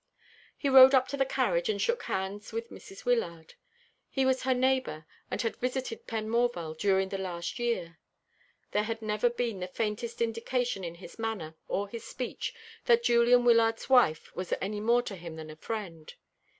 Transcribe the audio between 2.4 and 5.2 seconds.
with Mrs. Wyllard. He was her neighbour,